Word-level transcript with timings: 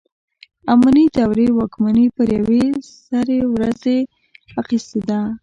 اماني 0.71 1.05
دورې 1.15 1.47
واکمني 1.53 2.05
پر 2.15 2.27
یوې 2.39 2.65
سرې 3.05 3.39
ورځې 3.53 3.97
اخیستې 4.61 4.99
ده. 5.07 5.19